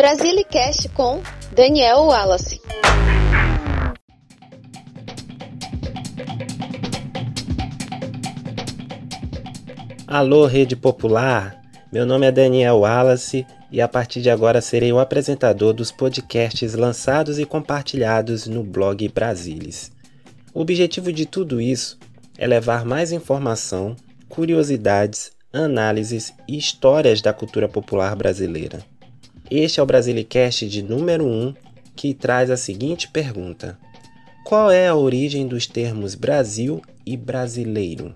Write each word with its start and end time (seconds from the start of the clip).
Brasilicast 0.00 0.88
com 0.94 1.20
Daniel 1.54 2.04
Wallace. 2.04 2.58
Alô, 10.06 10.46
Rede 10.46 10.74
Popular! 10.74 11.60
Meu 11.92 12.06
nome 12.06 12.26
é 12.26 12.32
Daniel 12.32 12.78
Wallace 12.78 13.46
e 13.70 13.82
a 13.82 13.86
partir 13.86 14.22
de 14.22 14.30
agora 14.30 14.62
serei 14.62 14.90
o 14.90 14.98
apresentador 14.98 15.74
dos 15.74 15.92
podcasts 15.92 16.72
lançados 16.72 17.38
e 17.38 17.44
compartilhados 17.44 18.46
no 18.46 18.64
blog 18.64 19.06
Brasilis. 19.10 19.92
O 20.54 20.62
objetivo 20.62 21.12
de 21.12 21.26
tudo 21.26 21.60
isso 21.60 21.98
é 22.38 22.46
levar 22.46 22.86
mais 22.86 23.12
informação, 23.12 23.94
curiosidades, 24.30 25.30
análises 25.52 26.32
e 26.48 26.56
histórias 26.56 27.20
da 27.20 27.34
cultura 27.34 27.68
popular 27.68 28.16
brasileira. 28.16 28.82
Este 29.50 29.80
é 29.80 29.82
o 29.82 29.86
Brasilicast 29.86 30.68
de 30.68 30.80
número 30.80 31.26
1 31.26 31.54
que 31.96 32.14
traz 32.14 32.52
a 32.52 32.56
seguinte 32.56 33.10
pergunta: 33.10 33.76
Qual 34.44 34.70
é 34.70 34.86
a 34.86 34.94
origem 34.94 35.44
dos 35.44 35.66
termos 35.66 36.14
Brasil 36.14 36.80
e 37.04 37.16
brasileiro? 37.16 38.14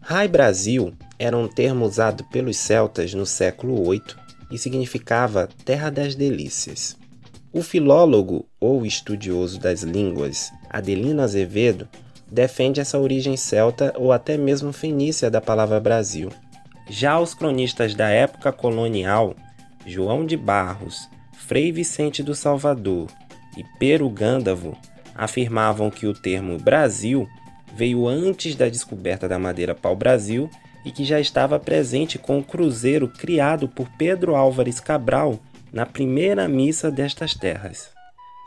Rai 0.00 0.26
Brasil 0.26 0.94
era 1.18 1.36
um 1.36 1.46
termo 1.46 1.84
usado 1.84 2.24
pelos 2.32 2.56
celtas 2.56 3.12
no 3.12 3.26
século 3.26 3.90
VIII 3.90 4.00
e 4.50 4.56
significava 4.56 5.46
Terra 5.62 5.90
das 5.90 6.14
Delícias. 6.14 6.96
O 7.52 7.60
filólogo 7.60 8.46
ou 8.58 8.86
estudioso 8.86 9.60
das 9.60 9.82
línguas 9.82 10.50
Adelino 10.70 11.20
Azevedo 11.20 11.86
defende 12.32 12.80
essa 12.80 12.98
origem 12.98 13.36
celta 13.36 13.92
ou 13.94 14.10
até 14.10 14.38
mesmo 14.38 14.72
fenícia 14.72 15.30
da 15.30 15.40
palavra 15.40 15.78
Brasil. 15.78 16.30
Já 16.88 17.20
os 17.20 17.34
cronistas 17.34 17.94
da 17.94 18.08
época 18.08 18.52
colonial, 18.52 19.34
João 19.86 20.26
de 20.26 20.36
Barros, 20.36 21.08
Frei 21.32 21.70
Vicente 21.70 22.20
do 22.20 22.34
Salvador 22.34 23.06
e 23.56 23.64
Pero 23.78 24.10
Gândavo, 24.10 24.76
afirmavam 25.14 25.90
que 25.90 26.08
o 26.08 26.12
termo 26.12 26.58
Brasil 26.58 27.28
veio 27.72 28.08
antes 28.08 28.56
da 28.56 28.68
descoberta 28.68 29.28
da 29.28 29.38
madeira 29.38 29.76
pau-brasil 29.76 30.50
e 30.84 30.90
que 30.90 31.04
já 31.04 31.20
estava 31.20 31.58
presente 31.58 32.18
com 32.18 32.40
o 32.40 32.44
cruzeiro 32.44 33.06
criado 33.06 33.68
por 33.68 33.88
Pedro 33.96 34.34
Álvares 34.34 34.80
Cabral 34.80 35.38
na 35.72 35.86
primeira 35.86 36.48
missa 36.48 36.90
destas 36.90 37.34
terras. 37.34 37.90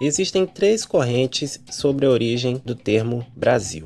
Existem 0.01 0.45
três 0.45 0.85
correntes 0.85 1.61
sobre 1.69 2.05
a 2.05 2.09
origem 2.09 2.61
do 2.65 2.75
termo 2.75 3.25
Brasil. 3.35 3.85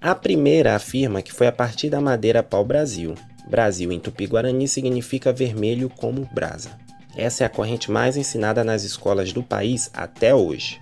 A 0.00 0.14
primeira 0.14 0.74
afirma 0.74 1.22
que 1.22 1.32
foi 1.32 1.46
a 1.46 1.52
partir 1.52 1.90
da 1.90 2.00
madeira 2.00 2.42
pau-brasil. 2.42 3.14
Brasil 3.48 3.90
em 3.92 3.98
tupi-guarani 3.98 4.66
significa 4.68 5.32
vermelho 5.32 5.88
como 5.88 6.28
brasa. 6.32 6.87
Essa 7.18 7.42
é 7.42 7.46
a 7.48 7.50
corrente 7.50 7.90
mais 7.90 8.16
ensinada 8.16 8.62
nas 8.62 8.84
escolas 8.84 9.32
do 9.32 9.42
país 9.42 9.90
até 9.92 10.32
hoje. 10.32 10.78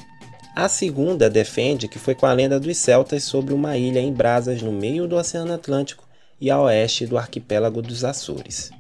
A 0.55 0.69
segunda 0.69 1.31
defende 1.31 1.89
que 1.89 1.99
foi 1.99 2.15
com 2.15 2.27
a 2.27 2.33
lenda 2.35 2.61
dos 2.61 2.77
celtas 2.77 3.25
sobre 3.25 3.55
uma 3.55 3.79
ilha 3.79 4.01
em 4.01 4.13
brasas 4.13 4.61
no 4.61 4.71
meio 4.71 5.09
do 5.09 5.17
Oceano 5.17 5.55
Atlântico 5.55 6.07
e 6.39 6.51
a 6.51 6.61
oeste 6.61 7.07
do 7.07 7.17
arquipélago 7.17 7.81
dos 7.81 8.05
Açores. 8.05 8.71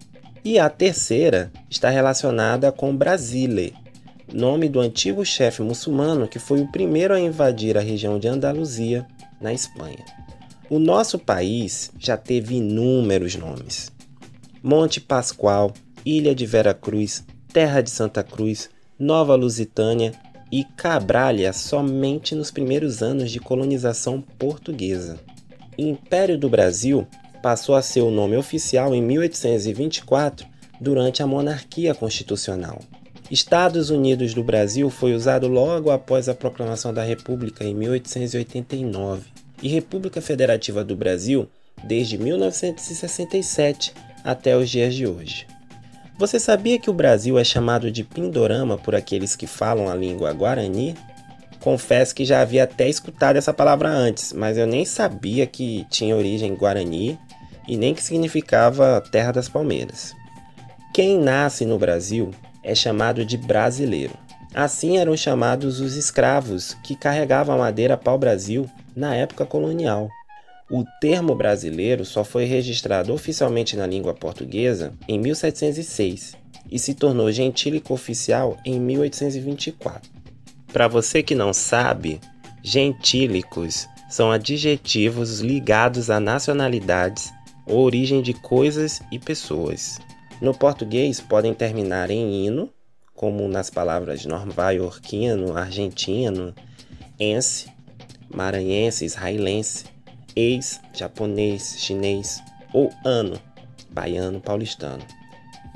E 0.45 0.59
a 0.59 0.69
terceira 0.69 1.51
está 1.71 1.89
relacionada 1.89 2.71
com 2.71 2.95
Brasile, 2.95 3.75
nome 4.31 4.69
do 4.69 4.79
antigo 4.79 5.25
chefe 5.25 5.63
muçulmano 5.63 6.29
que 6.29 6.39
foi 6.39 6.61
o 6.61 6.70
primeiro 6.70 7.15
a 7.15 7.20
invadir 7.20 7.79
a 7.79 7.81
região 7.81 8.19
de 8.19 8.29
Andaluzia, 8.29 9.07
na 9.41 9.55
Espanha. 9.55 10.05
O 10.69 10.79
nosso 10.79 11.19
país 11.19 11.91
já 11.98 12.19
teve 12.19 12.57
inúmeros 12.57 13.35
nomes: 13.35 13.91
Monte 14.63 15.01
Pascoal, 15.01 15.73
Ilha 16.05 16.35
de 16.35 16.45
Vera 16.45 16.75
Cruz, 16.75 17.25
Terra 17.57 17.81
de 17.81 17.91
Santa 17.91 18.23
Cruz, 18.23 18.69
Nova 18.99 19.35
Lusitânia 19.35 20.12
e 20.53 20.62
Cabralha 20.62 21.55
somente 21.55 22.35
nos 22.35 22.51
primeiros 22.51 23.03
anos 23.03 23.31
de 23.31 23.41
colonização 23.41 24.21
portuguesa. 24.21 25.19
Império 25.79 26.36
do 26.36 26.51
Brasil 26.51 27.07
passou 27.42 27.75
a 27.75 27.80
ser 27.80 28.03
o 28.03 28.11
nome 28.11 28.36
oficial 28.36 28.95
em 28.95 29.01
1824 29.01 30.47
durante 30.79 31.23
a 31.23 31.27
monarquia 31.27 31.95
constitucional. 31.95 32.79
Estados 33.30 33.89
Unidos 33.89 34.35
do 34.35 34.45
Brasil 34.45 34.91
foi 34.91 35.14
usado 35.14 35.48
logo 35.48 35.91
após 35.91 36.29
a 36.29 36.35
proclamação 36.35 36.92
da 36.92 37.05
República 37.05 37.64
em 37.64 37.75
1889 37.75 39.30
e 39.63 39.69
República 39.69 40.20
Federativa 40.20 40.85
do 40.85 40.95
Brasil 40.95 41.48
desde 41.83 42.19
1967 42.19 43.95
até 44.23 44.55
os 44.55 44.69
dias 44.69 44.95
de 44.95 45.07
hoje. 45.07 45.55
Você 46.19 46.41
sabia 46.41 46.79
que 46.79 46.89
o 46.89 46.95
Brasil 46.95 47.39
é 47.39 47.45
chamado 47.45 47.91
de 47.93 48.03
Pindorama 48.03 48.79
por 48.79 48.95
aqueles 48.95 49.37
que 49.37 49.47
falam 49.47 49.91
a 49.91 49.95
língua 49.95 50.33
guarani? 50.33 50.95
Confesso 51.61 52.15
que 52.15 52.25
já 52.25 52.41
havia 52.41 52.65
até 52.65 52.89
escutado 52.89 53.37
essa 53.37 53.53
palavra 53.53 53.91
antes, 53.91 54.33
mas 54.33 54.57
eu 54.57 54.67
nem 54.67 54.87
sabia 54.87 55.47
que 55.47 55.87
tinha 55.91 56.17
origem 56.17 56.55
guarani 56.55 57.19
e 57.69 57.77
nem 57.77 57.93
que 57.93 58.03
significava 58.03 59.03
Terra 59.13 59.31
das 59.31 59.47
Palmeiras. 59.47 60.15
Quem 60.95 61.19
nasce 61.19 61.67
no 61.67 61.79
Brasil 61.79 62.31
é 62.63 62.75
chamado 62.75 63.23
de 63.23 63.37
brasileiro. 63.37 64.15
Assim 64.55 64.97
eram 64.97 65.15
chamados 65.19 65.81
os 65.81 65.97
escravos 65.97 66.75
que 66.83 66.97
carregavam 66.97 67.57
a 67.57 67.59
madeira 67.59 67.95
pau-brasil 67.95 68.67
na 68.95 69.15
época 69.15 69.45
colonial. 69.45 70.09
O 70.69 70.85
termo 71.01 71.33
brasileiro 71.37 72.05
só 72.05 72.25
foi 72.25 72.45
registrado 72.45 73.13
oficialmente 73.13 73.77
na 73.77 73.87
língua 73.87 74.13
portuguesa 74.13 74.93
em 75.07 75.17
1706 75.17 76.35
e 76.69 76.77
se 76.77 76.93
tornou 76.93 77.31
gentílico 77.31 77.95
oficial 77.95 78.59
em 78.65 78.81
1824. 78.81 80.11
Para 80.73 80.89
você 80.89 81.23
que 81.23 81.37
não 81.37 81.53
sabe, 81.53 82.21
gentílicos 82.65 83.87
são 84.11 84.33
adjetivos 84.33 85.39
ligados 85.39 86.11
a 86.11 86.19
nacionalidades 86.19 87.33
ou 87.65 87.85
origem 87.85 88.21
de 88.21 88.35
coisas 88.35 89.01
e 89.13 89.21
pessoas. 89.21 90.01
No 90.41 90.53
português 90.53 91.21
podem 91.21 91.55
terminar 91.55 92.11
em 92.11 92.45
hino, 92.45 92.69
como 93.15 93.47
nas 93.47 93.71
palavras 93.71 94.27
nova-iorquino, 94.27 95.57
argentino, 95.57 96.53
ense, 97.21 97.69
maranhense, 98.29 99.05
israelense 99.05 99.95
ex, 100.36 100.80
japonês, 100.92 101.77
chinês 101.79 102.42
ou 102.73 102.92
ano, 103.05 103.41
baiano, 103.91 104.41
paulistano. 104.41 105.02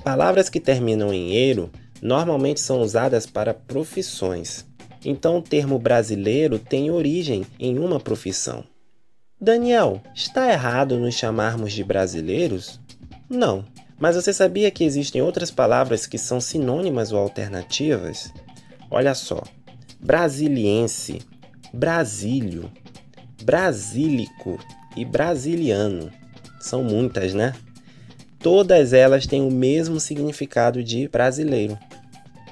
Palavras 0.04 0.48
que 0.48 0.60
terminam 0.60 1.12
em 1.12 1.30
eiro 1.32 1.70
normalmente 2.02 2.60
são 2.60 2.80
usadas 2.80 3.26
para 3.26 3.54
profissões. 3.54 4.66
Então 5.04 5.38
o 5.38 5.42
termo 5.42 5.78
brasileiro 5.78 6.58
tem 6.58 6.90
origem 6.90 7.46
em 7.58 7.78
uma 7.78 7.98
profissão. 7.98 8.62
Daniel, 9.40 10.02
está 10.14 10.52
errado 10.52 10.98
nos 10.98 11.14
chamarmos 11.14 11.72
de 11.72 11.82
brasileiros? 11.82 12.78
Não. 13.28 13.64
Mas 13.98 14.16
você 14.16 14.32
sabia 14.32 14.70
que 14.70 14.84
existem 14.84 15.20
outras 15.20 15.50
palavras 15.50 16.06
que 16.06 16.18
são 16.18 16.40
sinônimas 16.40 17.12
ou 17.12 17.18
alternativas? 17.18 18.32
Olha 18.90 19.14
só: 19.14 19.42
brasiliense, 20.00 21.20
brasílio, 21.72 22.70
brasílico 23.42 24.58
e 24.96 25.04
brasiliano. 25.04 26.10
São 26.60 26.82
muitas, 26.82 27.34
né? 27.34 27.54
Todas 28.38 28.92
elas 28.92 29.26
têm 29.26 29.42
o 29.42 29.50
mesmo 29.50 30.00
significado 30.00 30.82
de 30.82 31.08
brasileiro. 31.08 31.78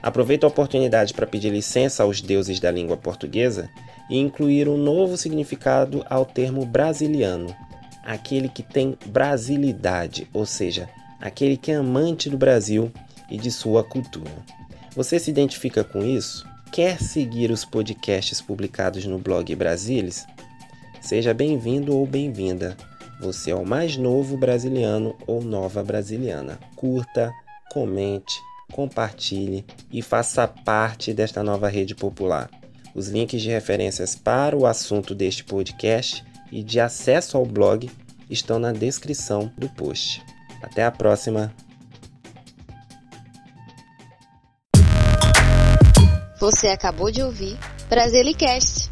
Aproveito 0.02 0.44
a 0.44 0.48
oportunidade 0.48 1.12
para 1.12 1.26
pedir 1.26 1.50
licença 1.50 2.02
aos 2.02 2.20
deuses 2.20 2.60
da 2.60 2.70
língua 2.70 2.96
portuguesa 2.96 3.68
e 4.08 4.18
incluir 4.18 4.68
um 4.68 4.76
novo 4.76 5.16
significado 5.16 6.04
ao 6.08 6.24
termo 6.24 6.64
brasiliano, 6.64 7.54
aquele 8.04 8.48
que 8.48 8.62
tem 8.62 8.96
brasilidade, 9.06 10.28
ou 10.32 10.46
seja, 10.46 10.88
aquele 11.20 11.56
que 11.56 11.72
é 11.72 11.76
amante 11.76 12.30
do 12.30 12.38
Brasil 12.38 12.92
e 13.30 13.36
de 13.36 13.50
sua 13.50 13.82
cultura. 13.82 14.30
Você 14.94 15.18
se 15.18 15.30
identifica 15.30 15.84
com 15.84 16.04
isso? 16.04 16.46
Quer 16.72 17.00
seguir 17.00 17.50
os 17.50 17.64
podcasts 17.64 18.40
publicados 18.40 19.04
no 19.04 19.18
blog 19.18 19.54
Brasilis? 19.56 20.26
Seja 21.00 21.32
bem-vindo 21.32 21.96
ou 21.96 22.06
bem-vinda. 22.06 22.76
Você 23.20 23.50
é 23.50 23.54
o 23.54 23.64
mais 23.64 23.96
novo 23.96 24.36
brasiliano 24.36 25.16
ou 25.26 25.42
nova 25.42 25.82
brasiliana. 25.82 26.58
Curta, 26.76 27.32
comente, 27.72 28.34
compartilhe 28.72 29.64
e 29.90 30.02
faça 30.02 30.46
parte 30.46 31.14
desta 31.14 31.42
nova 31.42 31.68
rede 31.68 31.94
popular. 31.94 32.50
Os 32.94 33.08
links 33.08 33.40
de 33.40 33.48
referências 33.48 34.14
para 34.14 34.56
o 34.56 34.66
assunto 34.66 35.14
deste 35.14 35.44
podcast 35.44 36.24
e 36.50 36.62
de 36.62 36.80
acesso 36.80 37.36
ao 37.36 37.46
blog 37.46 37.90
estão 38.28 38.58
na 38.58 38.72
descrição 38.72 39.52
do 39.56 39.68
post. 39.68 40.22
Até 40.62 40.84
a 40.84 40.90
próxima! 40.90 41.54
Você 46.40 46.68
acabou 46.68 47.10
de 47.10 47.22
ouvir 47.22 47.58
Brasilicast 47.88 48.87